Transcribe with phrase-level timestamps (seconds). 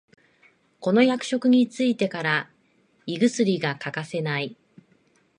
[0.79, 2.49] この役職についてから
[3.05, 4.57] 胃薬が欠かせない